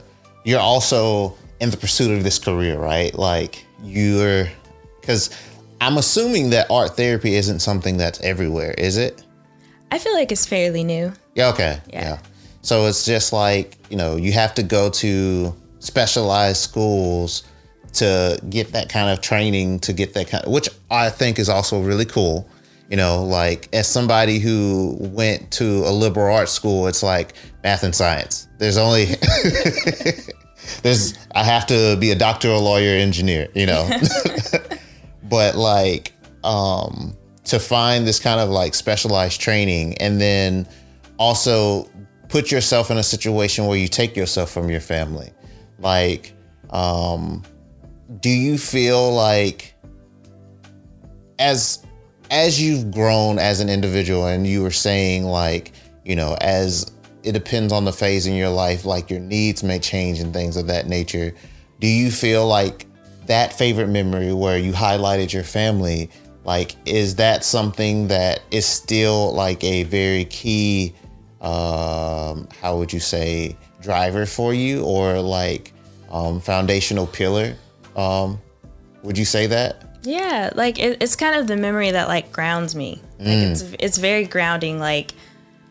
[0.45, 3.13] you're also in the pursuit of this career, right?
[3.13, 4.47] Like you're
[4.99, 5.29] because
[5.79, 9.23] I'm assuming that art therapy isn't something that's everywhere, is it?
[9.91, 11.13] I feel like it's fairly new.
[11.35, 11.79] Yeah, okay.
[11.89, 12.01] Yeah.
[12.01, 12.19] yeah.
[12.61, 17.43] So it's just like, you know, you have to go to specialized schools
[17.93, 21.49] to get that kind of training, to get that kind of, which I think is
[21.49, 22.49] also really cool.
[22.89, 27.83] You know, like as somebody who went to a liberal arts school, it's like math
[27.83, 28.47] and science.
[28.57, 29.05] There's only,
[30.83, 33.89] there's, I have to be a doctor, a lawyer, engineer, you know.
[35.23, 40.67] but like, um, to find this kind of like specialized training and then
[41.17, 41.89] also
[42.29, 45.31] put yourself in a situation where you take yourself from your family.
[45.79, 46.33] Like,
[46.69, 47.43] um,
[48.19, 49.73] do you feel like
[51.39, 51.85] as
[52.29, 55.71] as you've grown as an individual and you were saying like,
[56.03, 56.91] you know, as
[57.27, 60.57] it depends on the phase in your life, like your needs may change and things
[60.57, 61.33] of that nature.
[61.79, 62.87] Do you feel like
[63.27, 66.09] that favorite memory where you highlighted your family
[66.45, 70.93] like is that something that is still like a very key
[71.41, 75.73] um how would you say driver for you or like
[76.09, 77.53] um foundational pillar
[77.95, 78.39] um
[79.03, 82.75] would you say that yeah like it, it's kind of the memory that like grounds
[82.75, 83.51] me like mm.
[83.51, 85.11] it's it's very grounding like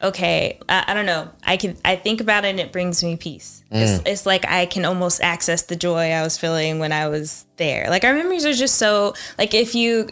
[0.07, 3.17] okay I, I, don't know i can i think about it and it brings me
[3.17, 3.81] peace mm.
[3.81, 7.45] it's, it's like i can almost access the joy i was feeling when i was
[7.57, 10.09] there like our memories are just so like if you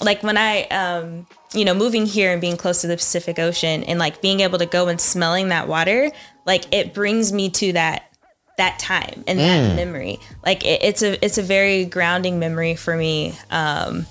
[0.00, 3.84] like when I, um, you know, moving here and being close to the Pacific Ocean
[3.84, 6.10] and like being able to go and smelling that water,
[6.46, 8.10] like it brings me to that
[8.56, 9.42] that time and mm.
[9.42, 10.18] that memory.
[10.44, 13.34] Like it, it's a it's a very grounding memory for me.
[13.50, 14.06] Um,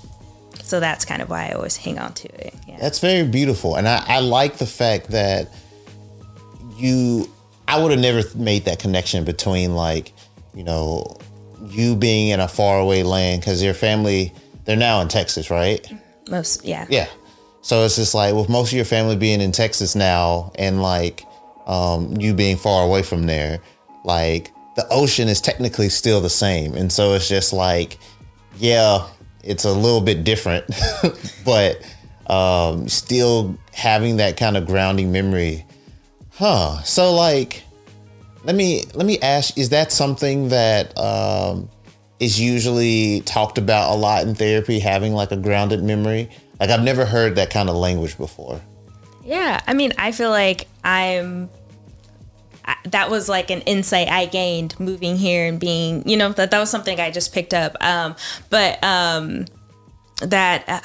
[0.64, 2.54] so that's kind of why I always hang on to it.
[2.66, 2.78] Yeah.
[2.80, 5.48] That's very beautiful, and I, I like the fact that
[6.76, 7.30] you.
[7.66, 10.12] I would have never made that connection between like,
[10.54, 11.16] you know,
[11.62, 15.86] you being in a faraway land because your family they're now in Texas, right?
[16.28, 16.86] Most, yeah.
[16.88, 17.08] Yeah.
[17.62, 21.24] So it's just like with most of your family being in Texas now, and like
[21.66, 23.60] um, you being far away from there,
[24.04, 27.98] like the ocean is technically still the same, and so it's just like,
[28.58, 29.06] yeah,
[29.44, 30.64] it's a little bit different,
[31.44, 31.80] but
[32.26, 35.64] um, still having that kind of grounding memory,
[36.32, 36.82] huh?
[36.82, 37.62] So like,
[38.44, 41.68] let me let me ask: Is that something that um,
[42.20, 46.30] is usually talked about a lot in therapy, having like a grounded memory.
[46.60, 48.60] Like I've never heard that kind of language before.
[49.24, 51.50] Yeah, I mean, I feel like I'm.
[52.64, 56.50] I, that was like an insight I gained moving here and being, you know, that
[56.50, 57.76] that was something I just picked up.
[57.80, 58.16] Um,
[58.50, 59.46] but um,
[60.20, 60.64] that.
[60.68, 60.80] Uh,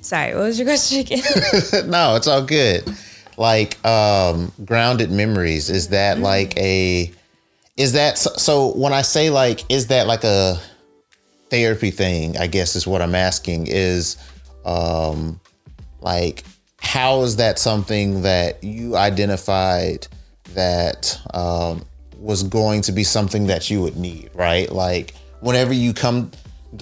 [0.00, 1.22] sorry, what was your question again?
[1.90, 2.88] no, it's all good.
[3.36, 5.70] Like um, grounded memories.
[5.70, 6.24] Is that mm-hmm.
[6.24, 7.12] like a
[7.76, 10.58] is that so, so when I say like is that like a
[11.48, 14.16] therapy thing, I guess is what I'm asking is
[14.64, 15.40] um
[16.00, 16.44] like
[16.80, 20.08] how is that something that you identified
[20.54, 21.84] that um
[22.18, 24.70] was going to be something that you would need, right?
[24.70, 26.30] Like whenever you come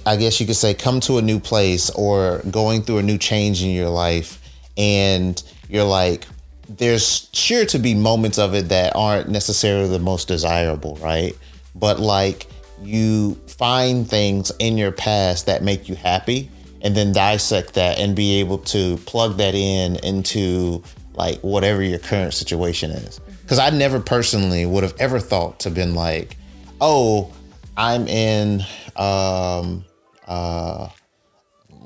[0.05, 3.19] I guess you could say come to a new place or going through a new
[3.19, 4.41] change in your life
[4.77, 6.27] and you're like
[6.69, 11.37] there's sure to be moments of it that aren't necessarily the most desirable, right?
[11.77, 12.49] But like
[12.83, 16.51] you find things in your past that make you happy
[16.83, 20.83] and then dissect that and be able to plug that in into
[21.15, 23.21] like whatever your current situation is.
[23.47, 26.37] Cuz I never personally would have ever thought to been like,
[26.81, 27.33] "Oh,
[27.77, 28.65] I'm in
[28.97, 29.85] um
[30.27, 30.89] uh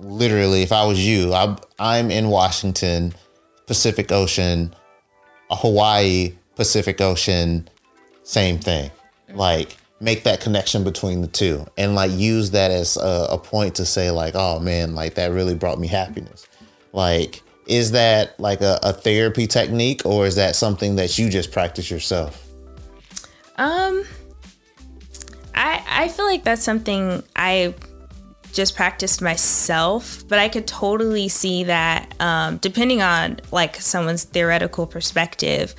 [0.00, 3.14] literally if I was you, I'm I'm in Washington
[3.66, 4.74] Pacific Ocean,
[5.50, 7.68] Hawaii, Pacific Ocean,
[8.24, 8.90] same thing.
[9.32, 13.74] Like make that connection between the two and like use that as a, a, point
[13.76, 16.46] to say like, oh man, like that really brought me happiness.
[16.92, 21.52] Like is that like a, a therapy technique or is that something that you just
[21.52, 22.46] practice yourself?
[23.56, 24.04] Um,
[25.54, 27.74] I I feel like that's something I
[28.52, 34.86] just practiced myself, but I could totally see that um, depending on like someone's theoretical
[34.86, 35.74] perspective,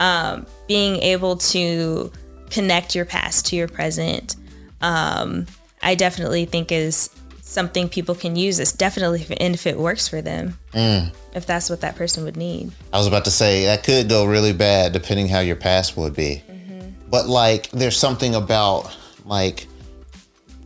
[0.00, 2.12] um, being able to
[2.50, 4.36] connect your past to your present,
[4.80, 5.46] um,
[5.82, 7.10] I definitely think is
[7.50, 8.58] something people can use.
[8.60, 11.12] It's definitely if, and if it works for them, mm.
[11.34, 12.72] if that's what that person would need.
[12.92, 16.14] I was about to say that could go really bad depending how your past would
[16.14, 16.90] be, mm-hmm.
[17.10, 19.66] but like there's something about like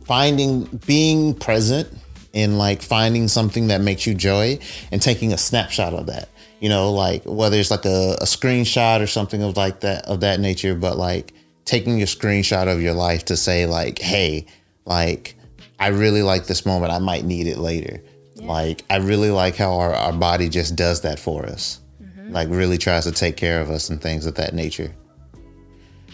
[0.05, 1.89] finding being present
[2.33, 4.59] in like finding something that makes you joy
[4.91, 9.01] and taking a snapshot of that you know like whether it's like a, a screenshot
[9.01, 12.93] or something of like that of that nature but like taking a screenshot of your
[12.93, 14.45] life to say like hey
[14.85, 15.35] like
[15.79, 18.01] i really like this moment i might need it later
[18.35, 18.47] yeah.
[18.47, 22.31] like i really like how our, our body just does that for us mm-hmm.
[22.31, 24.93] like really tries to take care of us and things of that nature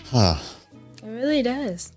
[0.10, 0.38] huh
[1.04, 1.92] it really does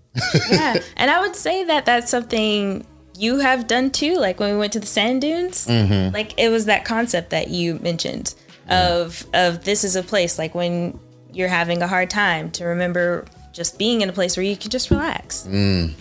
[0.49, 2.85] yeah, and I would say that that's something
[3.17, 4.15] you have done too.
[4.15, 6.13] Like when we went to the sand dunes, mm-hmm.
[6.13, 8.35] like it was that concept that you mentioned
[8.67, 10.99] of of this is a place like when
[11.31, 14.71] you're having a hard time to remember just being in a place where you can
[14.71, 15.47] just relax.
[15.47, 15.93] Mm.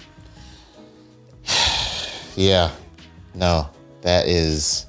[2.37, 2.71] Yeah,
[3.35, 3.69] no,
[4.03, 4.87] that is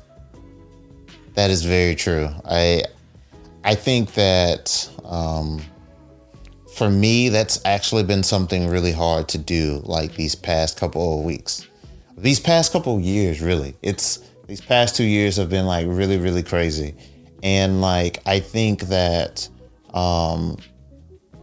[1.34, 2.30] that is very true.
[2.46, 2.84] I
[3.64, 4.90] I think that.
[5.04, 5.62] Um,
[6.76, 11.24] for me, that's actually been something really hard to do, like these past couple of
[11.24, 11.66] weeks.
[12.18, 13.76] These past couple of years, really.
[13.82, 16.96] It's these past two years have been like really, really crazy.
[17.42, 19.48] And like, I think that
[19.94, 20.58] um,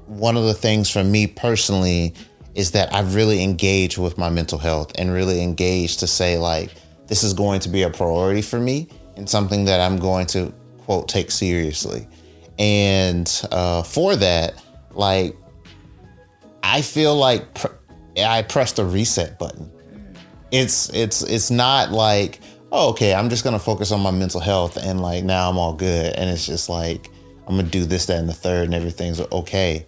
[0.07, 2.13] one of the things for me personally
[2.55, 6.71] is that I've really engaged with my mental health and really engaged to say, like,
[7.07, 10.53] this is going to be a priority for me and something that I'm going to,
[10.79, 12.07] quote, take seriously.
[12.59, 14.63] And uh, for that,
[14.95, 15.37] like
[16.63, 17.69] I feel like pr-
[18.19, 19.71] I pressed a reset button.
[20.51, 24.77] It's it's it's not like oh, okay, I'm just gonna focus on my mental health
[24.77, 26.15] and like now I'm all good.
[26.15, 27.11] And it's just like
[27.47, 29.87] I'm gonna do this, that, and the third, and everything's okay.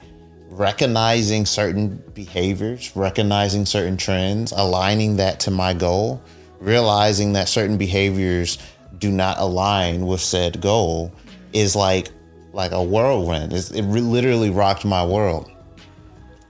[0.57, 6.23] Recognizing certain behaviors, recognizing certain trends, aligning that to my goal,
[6.61, 8.59] realizing that certain behaviors
[8.99, 11.13] do not align with said goal
[11.53, 12.11] is like
[12.53, 13.53] like a whirlwind.
[13.53, 15.51] It's, it re- literally rocked my world.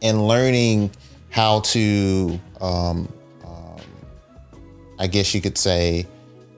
[0.02, 0.90] And learning
[1.30, 3.10] how to, um,
[3.42, 3.80] um,
[4.98, 6.06] I guess you could say,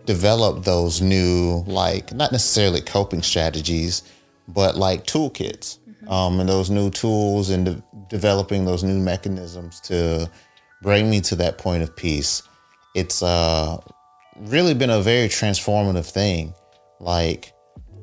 [0.04, 4.02] develop those new, like, not necessarily coping strategies,
[4.48, 5.78] but like toolkits.
[6.08, 10.30] Um, and those new tools and de- developing those new mechanisms to
[10.82, 12.42] bring me to that point of peace.
[12.94, 13.78] It's uh,
[14.36, 16.54] really been a very transformative thing.
[17.00, 17.52] Like,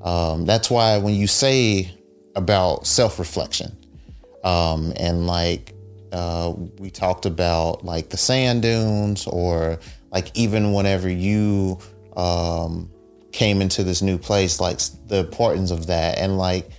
[0.02, 1.92] um, that's why when you say
[2.36, 3.78] about self reflection,
[4.44, 5.74] um, and like
[6.12, 9.80] uh, we talked about like the sand dunes, or
[10.12, 11.80] like even whenever you
[12.18, 12.92] um,
[13.32, 16.70] came into this new place, like the importance of that, and like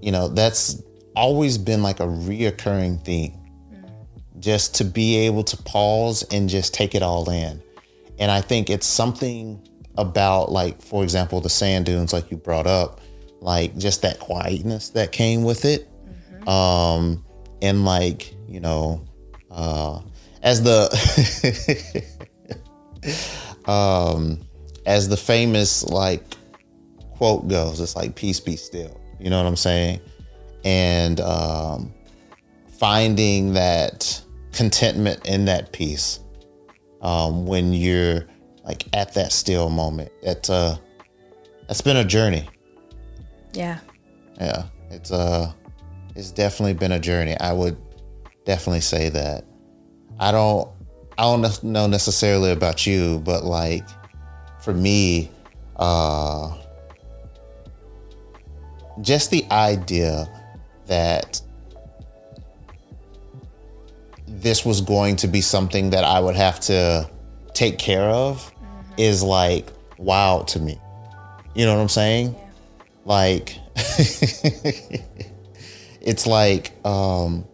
[0.00, 0.82] you know that's
[1.14, 3.32] always been like a reoccurring theme.
[4.38, 7.62] Just to be able to pause and just take it all in.
[8.18, 9.66] And I think it's something
[9.98, 13.00] about like for example the sand dunes like you brought up
[13.40, 16.48] like just that quietness that came with it mm-hmm.
[16.48, 17.24] um
[17.62, 19.02] and like you know
[19.50, 20.00] uh
[20.42, 20.84] as the
[23.70, 24.38] um
[24.84, 26.22] as the famous like
[27.16, 30.00] quote goes it's like peace be still you know what i'm saying
[30.64, 31.92] and um
[32.78, 34.20] finding that
[34.52, 36.20] contentment in that peace
[37.02, 38.26] um when you're
[38.66, 40.10] like at that still moment.
[40.22, 40.76] It's uh
[41.68, 42.48] that's been a journey.
[43.52, 43.78] Yeah.
[44.38, 44.64] Yeah.
[44.90, 45.52] It's uh
[46.14, 47.38] it's definitely been a journey.
[47.38, 47.76] I would
[48.44, 49.44] definitely say that.
[50.18, 50.68] I don't
[51.16, 53.86] I don't know necessarily about you, but like
[54.60, 55.30] for me,
[55.76, 56.56] uh
[59.00, 60.28] just the idea
[60.86, 61.40] that
[64.26, 67.10] this was going to be something that I would have to
[67.54, 68.52] take care of
[68.96, 69.68] is like
[69.98, 70.78] wild to me.
[71.54, 72.34] You know what I'm saying?
[72.34, 72.40] Yeah.
[73.04, 73.58] Like
[76.00, 77.46] it's like um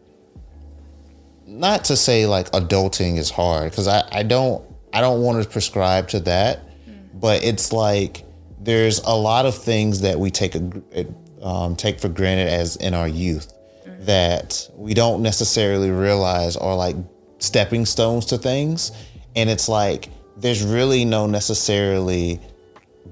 [1.46, 5.48] not to say like adulting is hard because I, I don't I don't want to
[5.48, 7.08] prescribe to that, mm.
[7.14, 8.24] but it's like
[8.60, 11.06] there's a lot of things that we take a,
[11.42, 13.52] um, take for granted as in our youth
[13.86, 14.04] mm.
[14.06, 16.96] that we don't necessarily realize are like
[17.38, 18.92] stepping stones to things,
[19.36, 22.40] and it's like there's really no necessarily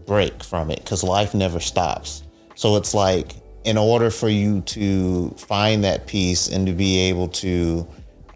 [0.07, 2.23] break from it because life never stops.
[2.55, 7.29] So it's like, in order for you to find that peace and to be able
[7.29, 7.87] to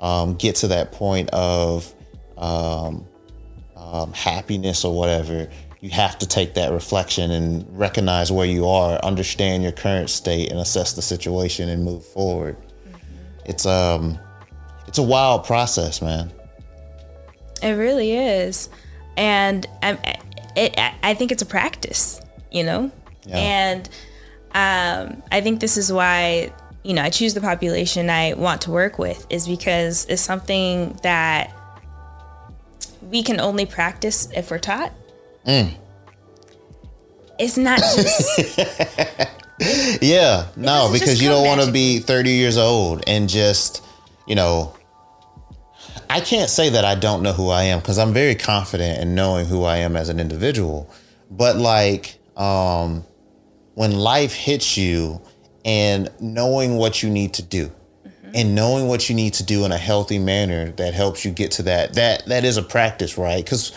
[0.01, 1.93] um, get to that point of
[2.37, 3.07] um,
[3.77, 5.49] um, happiness or whatever,
[5.85, 10.51] you have to take that reflection and recognize where you are, understand your current state,
[10.51, 12.57] and assess the situation and move forward.
[12.57, 12.97] Mm-hmm.
[13.45, 14.19] It's um,
[14.87, 16.33] it's a wild process, man.
[17.63, 18.71] It really is,
[19.19, 19.99] and um,
[20.57, 22.19] it, I think it's a practice,
[22.51, 22.91] you know,
[23.27, 23.37] yeah.
[23.37, 23.89] and
[24.55, 26.51] um, I think this is why
[26.83, 30.99] you know I choose the population I want to work with is because it's something
[31.03, 31.55] that
[33.03, 34.91] we can only practice if we're taught.
[35.47, 35.75] Mm.
[37.39, 38.63] It's not just.
[40.03, 43.85] yeah, no, because you don't want to be 30 years old and just,
[44.27, 44.75] you know,
[46.11, 49.15] I can't say that I don't know who I am because I'm very confident in
[49.15, 50.91] knowing who I am as an individual.
[51.31, 53.05] But like, um,
[53.75, 55.21] when life hits you
[55.65, 58.31] and knowing what you need to do mm-hmm.
[58.35, 61.53] and knowing what you need to do in a healthy manner that helps you get
[61.53, 63.45] to that, that, that is a practice, right?
[63.45, 63.73] Because,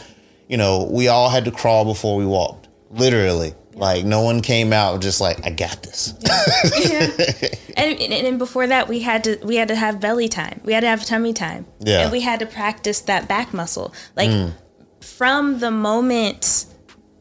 [0.48, 3.54] you know, we all had to crawl before we walked, literally.
[3.78, 6.14] Like no one came out just like I got this.
[6.24, 7.12] Yeah.
[7.40, 7.50] yeah.
[7.78, 10.62] And, and before that we had to we had to have belly time.
[10.64, 11.68] We had to have tummy time.
[11.80, 12.02] Yeah.
[12.02, 13.94] And we had to practice that back muscle.
[14.16, 14.54] Like mm.
[15.02, 16.66] from the moment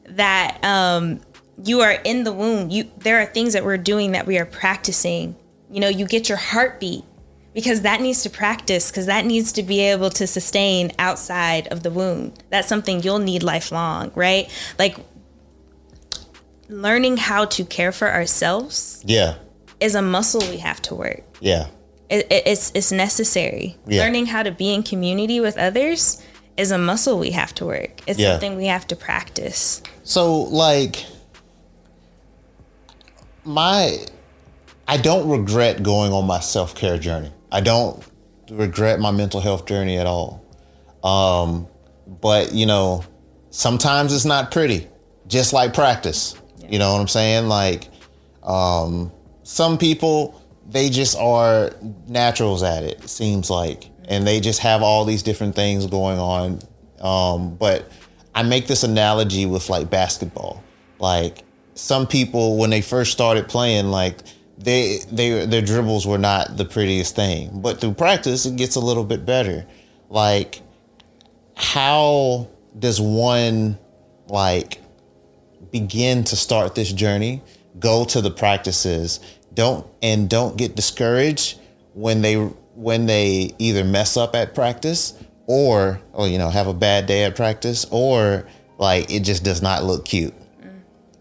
[0.09, 1.20] that um,
[1.62, 4.47] you are in the womb, you there are things that we're doing that we are
[4.47, 5.37] practicing.
[5.70, 7.05] You know, you get your heartbeat
[7.57, 11.82] because that needs to practice because that needs to be able to sustain outside of
[11.82, 12.34] the womb.
[12.50, 14.46] That's something you'll need lifelong, right?
[14.78, 14.98] Like
[16.68, 19.36] learning how to care for ourselves yeah
[19.80, 21.68] is a muscle we have to work yeah
[22.11, 24.02] it, it, it's it's necessary yeah.
[24.02, 26.20] learning how to be in community with others
[26.57, 28.32] is a muscle we have to work it's yeah.
[28.32, 31.07] something we have to practice so like
[33.44, 33.96] my
[34.88, 38.03] i don't regret going on my self-care journey i don't
[38.51, 40.44] regret my mental health journey at all
[41.03, 41.66] um
[42.20, 43.05] but you know
[43.51, 44.86] sometimes it's not pretty
[45.26, 46.36] just like practice
[46.68, 47.49] you know what I'm saying?
[47.49, 47.88] Like,
[48.42, 51.70] um, some people they just are
[52.09, 53.05] naturals at it.
[53.05, 56.59] it seems like, and they just have all these different things going on.
[57.01, 57.88] Um, but
[58.34, 60.62] I make this analogy with like basketball.
[60.99, 61.44] Like
[61.74, 64.18] some people when they first started playing, like
[64.59, 68.80] they they their dribbles were not the prettiest thing, but through practice it gets a
[68.80, 69.66] little bit better.
[70.09, 70.62] Like
[71.57, 72.48] how
[72.78, 73.78] does one
[74.28, 74.80] like
[75.70, 77.42] begin to start this journey,
[77.78, 79.20] go to the practices.
[79.54, 81.59] Don't and don't get discouraged
[81.94, 85.14] when they when they either mess up at practice
[85.46, 88.46] or or you know have a bad day at practice or
[88.78, 90.34] like it just does not look cute.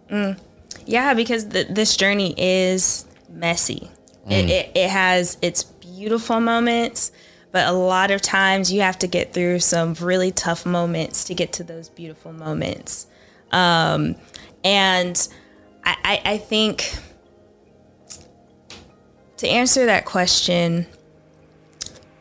[0.09, 0.37] Mm.
[0.85, 3.04] Yeah, because this journey is
[3.35, 3.89] messy.
[4.27, 4.31] Mm.
[4.31, 7.11] It, it, it has its beautiful moments,
[7.51, 11.35] but a lot of times you have to get through some really tough moments to
[11.35, 13.07] get to those beautiful moments.
[13.51, 14.15] Um,
[14.63, 15.27] and
[15.83, 16.97] I, I, I think
[19.37, 20.87] to answer that question,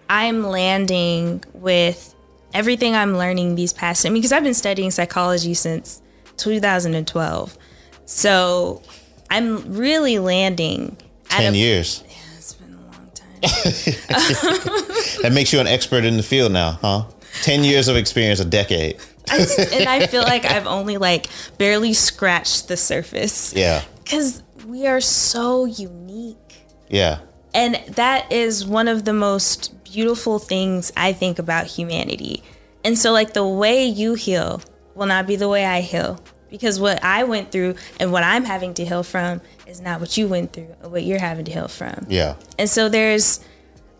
[0.08, 2.14] I'm landing with
[2.52, 6.02] everything I'm learning these past, I mean, because I've been studying psychology since
[6.36, 7.58] 2012.
[8.06, 8.82] So
[9.30, 10.96] I'm really landing.
[11.36, 12.04] 10 a, years.
[12.06, 13.40] Yeah, it's been a long time.
[15.22, 17.04] that makes you an expert in the field now, huh?
[17.42, 18.98] 10 years of experience, a decade.
[19.28, 21.26] I, and I feel like I've only like
[21.58, 23.52] barely scratched the surface.
[23.54, 23.82] Yeah.
[24.02, 26.36] Because we are so unique.
[26.88, 27.20] Yeah.
[27.54, 32.42] And that is one of the most beautiful things I think about humanity.
[32.82, 34.60] And so, like, the way you heal
[34.94, 36.20] will not be the way I heal.
[36.54, 40.16] Because what I went through and what I'm having to heal from is not what
[40.16, 42.06] you went through or what you're having to heal from.
[42.08, 42.36] Yeah.
[42.60, 43.40] And so, there's,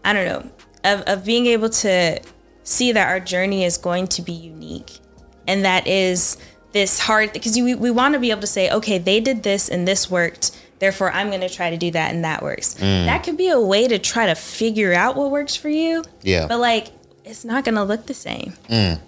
[0.04, 0.50] I don't know,
[0.84, 2.20] of, of being able to
[2.62, 5.00] see that our journey is going to be unique
[5.46, 6.36] and that is
[6.72, 9.68] this hard because we, we want to be able to say okay they did this
[9.68, 13.04] and this worked therefore i'm going to try to do that and that works mm.
[13.04, 16.46] that could be a way to try to figure out what works for you yeah
[16.46, 16.88] but like
[17.24, 18.98] it's not going to look the same mm.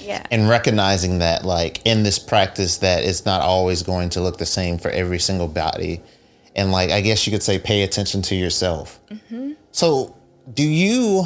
[0.00, 4.38] Yeah and recognizing that like in this practice that it's not always going to look
[4.38, 6.00] the same for every single body
[6.56, 9.52] and like i guess you could say pay attention to yourself mm-hmm.
[9.72, 10.16] so
[10.54, 11.24] do you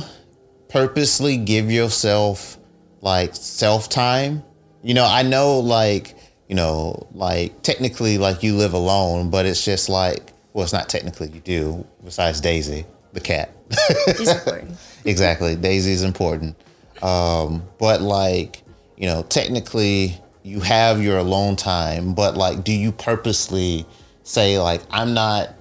[0.68, 2.58] purposely give yourself
[3.00, 4.42] like self time.
[4.82, 6.16] You know, I know like,
[6.48, 10.88] you know, like technically like you live alone, but it's just like well, it's not
[10.88, 13.52] technically you do, besides Daisy, the cat.
[15.04, 15.54] Exactly.
[15.54, 16.56] Daisy is important.
[17.03, 18.62] Um, but like,
[18.97, 23.84] you know, technically, you have your alone time, but like, do you purposely
[24.22, 25.55] say like, I'm not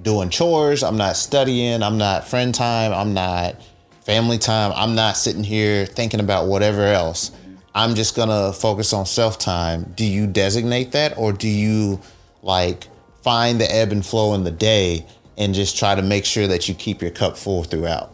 [0.00, 3.56] doing chores, I'm not studying, I'm not friend time, I'm not
[4.04, 7.32] family time, I'm not sitting here thinking about whatever else.
[7.74, 9.92] I'm just gonna focus on self time.
[9.96, 12.00] Do you designate that, or do you
[12.42, 12.88] like
[13.22, 15.04] find the ebb and flow in the day
[15.36, 18.12] and just try to make sure that you keep your cup full throughout?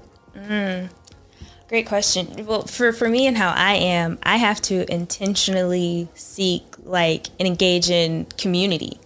[1.68, 2.46] Great question.
[2.46, 7.46] Well, for for me and how I am, I have to intentionally seek like and
[7.48, 8.98] engage in community.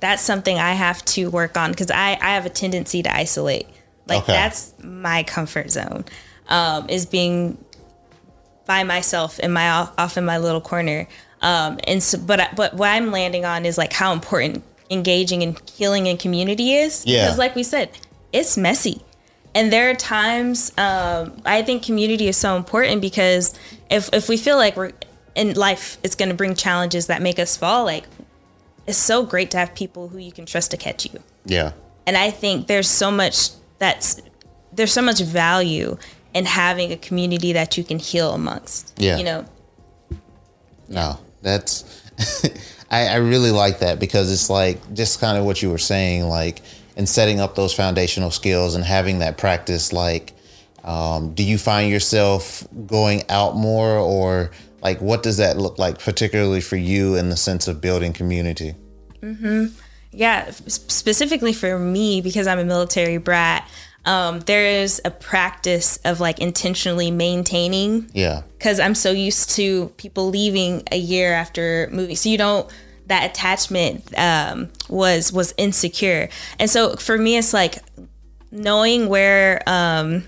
[0.00, 3.66] That's something I have to work on because I I have a tendency to isolate.
[4.06, 4.32] Like Okay.
[4.32, 6.04] that's my comfort zone.
[6.48, 7.58] Um, is being
[8.64, 11.08] by myself in my off in my little corner.
[11.42, 15.60] Um, and so, but but what I'm landing on is like how important engaging and
[15.74, 17.04] healing in community is.
[17.04, 17.24] Yeah.
[17.24, 17.90] Because like we said,
[18.32, 19.02] it's messy,
[19.58, 23.54] and there are times um, I think community is so important because
[23.90, 24.92] if if we feel like we're
[25.34, 27.84] in life, it's going to bring challenges that make us fall.
[27.84, 28.04] Like
[28.86, 31.72] it's so great to have people who you can trust to catch you Yeah.
[32.06, 34.20] and I think there's so much that's
[34.72, 35.96] there's so much value
[36.34, 38.94] in having a community that you can heal amongst.
[38.96, 39.18] Yeah.
[39.18, 39.44] You know,
[40.88, 41.84] No, that's
[42.90, 46.24] I, I really like that because it's like just kind of what you were saying,
[46.24, 46.62] like
[46.98, 49.92] in setting up those foundational skills and having that practice.
[49.92, 50.34] Like,
[50.84, 54.50] um, do you find yourself going out more, or
[54.82, 58.74] like what does that look like, particularly for you in the sense of building community?
[60.10, 63.68] yeah, specifically for me because I'm a military brat.
[64.04, 69.88] Um, there is a practice of like intentionally maintaining Yeah, because I'm so used to
[69.98, 72.16] people leaving a year after moving.
[72.16, 72.68] So you don't
[73.08, 76.28] that attachment um, was was insecure,
[76.58, 77.78] and so for me, it's like
[78.50, 80.24] knowing where um,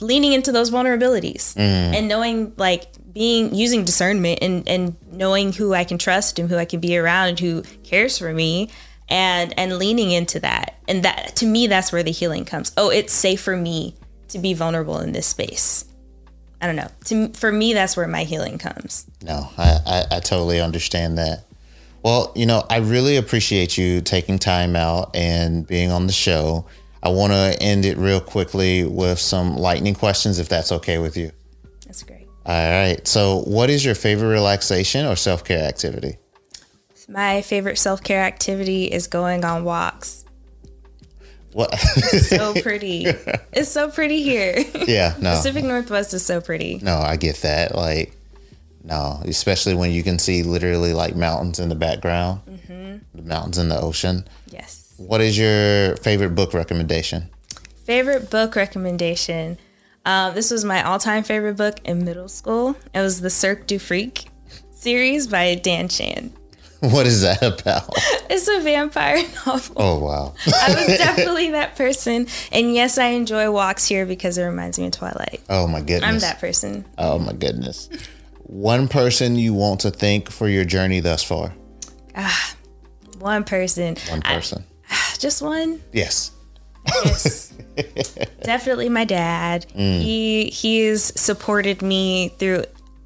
[0.00, 5.84] leaning into those vulnerabilities and knowing like being using discernment and and knowing who I
[5.84, 8.70] can trust and who I can be around and who cares for me
[9.08, 12.90] and and leaning into that and that to me that's where the healing comes oh
[12.90, 13.96] it's safe for me
[14.28, 15.84] to be vulnerable in this space
[16.60, 16.88] I don't know.
[17.06, 19.06] To for me, that's where my healing comes.
[19.22, 21.44] no, I, I, I totally understand that.
[22.02, 26.66] Well, you know, I really appreciate you taking time out and being on the show.
[27.02, 31.16] I want to end it real quickly with some lightning questions, if that's okay with
[31.16, 31.30] you.
[31.86, 32.26] That's great.
[32.46, 33.06] All right.
[33.06, 36.16] So, what is your favorite relaxation or self care activity?
[37.08, 40.24] My favorite self care activity is going on walks.
[41.52, 41.70] What?
[41.72, 43.06] It's so pretty.
[43.52, 44.62] it's so pretty here.
[44.86, 46.78] yeah, no, Pacific Northwest is so pretty.
[46.82, 47.74] no, I get that.
[47.74, 48.14] Like,
[48.82, 52.40] no, especially when you can see literally like mountains in the background,
[53.14, 54.26] the mountains in the ocean.
[54.48, 54.94] Yes.
[54.96, 57.28] What is your favorite book recommendation?
[57.84, 59.58] Favorite book recommendation.
[60.04, 62.76] Uh, this was my all time favorite book in middle school.
[62.94, 64.28] It was the Cirque du Freak
[64.70, 66.32] series by Darren Shan.
[66.80, 67.92] What is that about?
[68.30, 69.16] It's a vampire
[69.46, 69.74] novel.
[69.76, 70.34] Oh, wow.
[70.46, 72.26] I was definitely that person.
[72.52, 75.42] And yes, I enjoy walks here because it reminds me of Twilight.
[75.50, 76.04] Oh, my goodness.
[76.04, 76.86] I'm that person.
[76.96, 77.90] Oh, my goodness.
[78.50, 81.54] One person you want to thank for your journey thus far?
[82.16, 82.54] Ah,
[83.20, 83.96] one person.
[84.08, 84.64] One I- person.
[84.90, 85.80] Ah, just one.
[85.92, 86.32] yes.
[87.04, 87.50] Yes.
[88.42, 89.66] Definitely my dad.
[89.78, 90.00] Mm.
[90.00, 92.64] He he's supported me through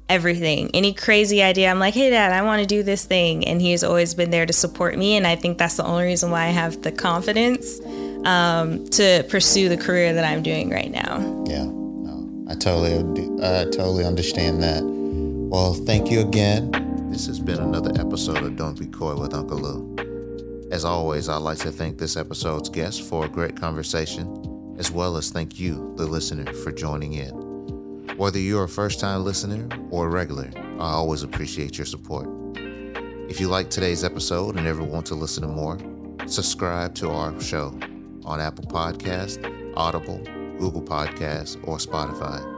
[0.09, 0.71] everything.
[0.73, 3.83] Any crazy idea, I'm like, "Hey dad, I want to do this thing." And he's
[3.83, 6.49] always been there to support me and I think that's the only reason why I
[6.49, 7.79] have the confidence
[8.25, 11.19] um, to pursue the career that I'm doing right now.
[11.47, 12.95] Yeah, no, I totally,
[13.45, 15.04] I totally understand that.
[15.47, 16.71] Well, thank you again.
[17.11, 20.69] This has been another episode of Don't Be Koi with Unkle Lew.
[20.71, 25.15] As always, I'd like to thank this episode's guest for a great conversation, as well
[25.17, 27.29] as thank you, the listener, for joining in.
[28.17, 32.27] Whether you're a first time listener or a regular, I always appreciate your support.
[33.29, 35.77] If you like today's episode and ever want to listen to more,
[36.25, 37.77] subscribe to our show
[38.25, 39.39] on Apple Podcast,
[39.77, 40.17] Audible,
[40.57, 42.54] Google Podcasts, or Spotify.